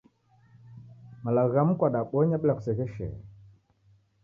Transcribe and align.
Malagho 1.23 1.49
ghamu 1.53 1.73
kwadabonya 1.79 2.35
bila 2.41 2.55
kusegheshere 2.57 3.17